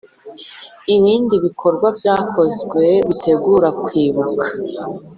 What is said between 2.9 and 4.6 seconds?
bitegura kwibuka